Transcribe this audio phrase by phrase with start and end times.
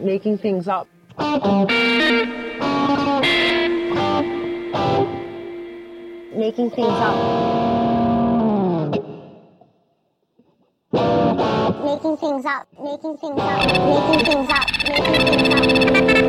[0.00, 0.88] Making things up.
[6.34, 7.50] Making things up.
[11.84, 16.19] making things up, making things up, making things up, making things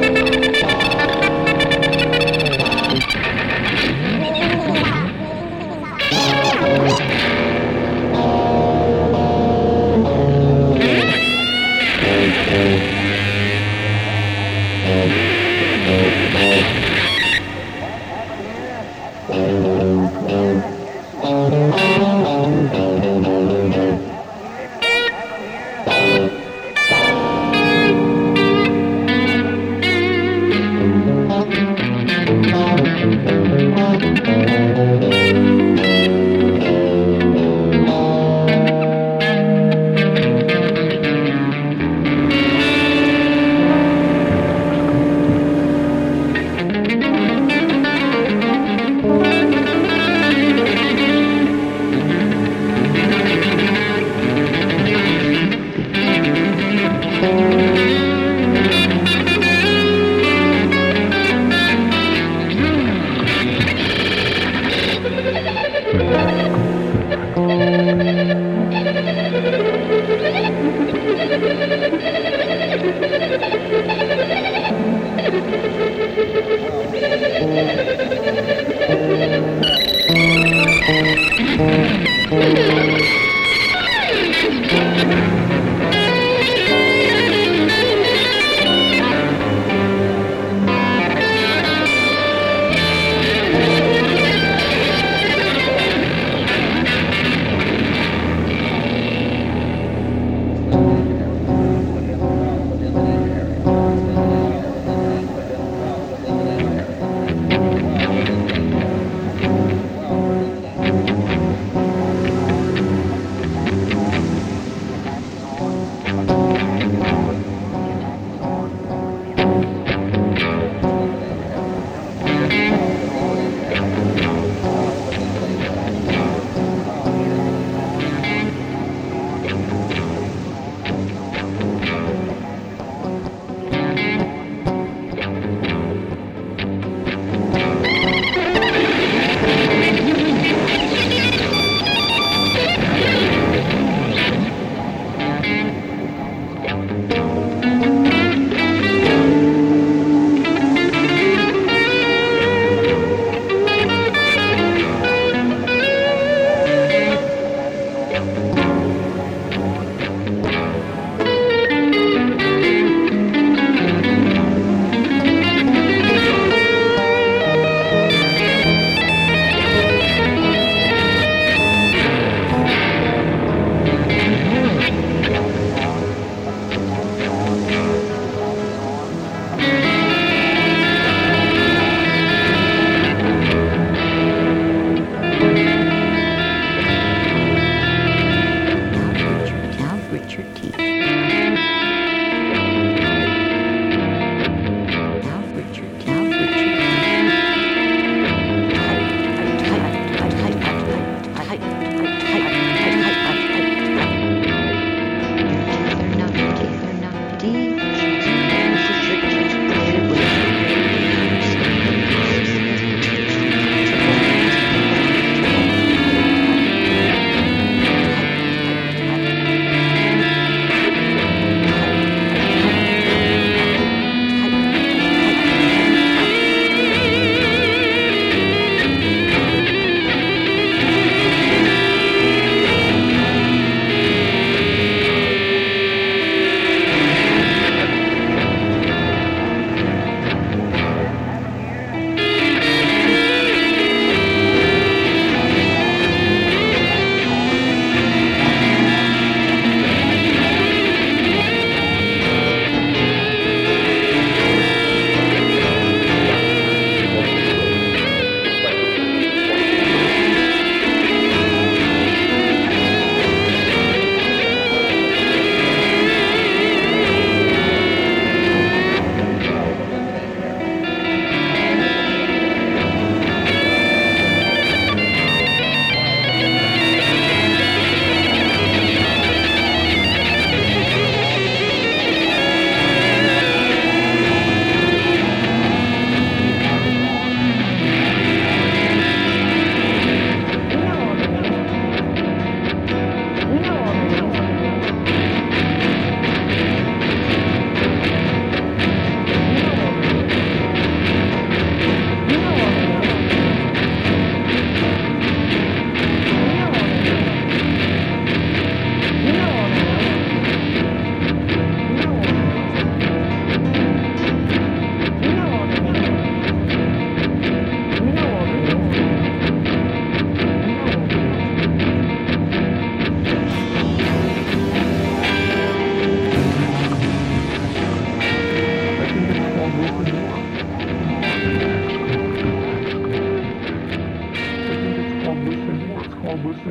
[336.64, 336.68] I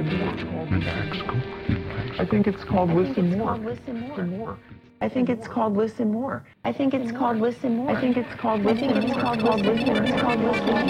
[2.25, 3.59] think it's called listen more.
[3.59, 4.57] more.
[5.01, 6.45] I think it's called listen more.
[6.65, 7.91] I think it's called listen more.
[7.91, 9.03] I think it's called listen more.
[9.11, 10.05] It's called listen more.
[10.05, 10.87] It's called listen more.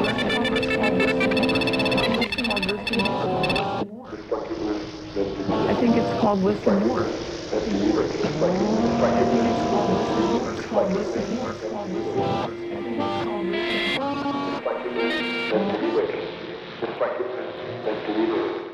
[0.53, 0.67] It's
[2.47, 3.01] called listen
[5.49, 5.67] more.
[5.67, 7.01] I think it's called listen more.
[7.01, 9.01] I think it's called listen more.
[9.01, 10.53] I think it's called listen more.
[10.53, 11.53] It's called listen more.
[11.53, 12.29] It's called listen more.
[12.29, 13.47] I think it's called
[17.87, 18.70] listen more.